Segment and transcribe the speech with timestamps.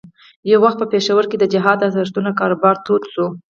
[0.51, 3.25] یو وخت په پېښور کې د جهاد ارزښتونو کاروبار تود شو.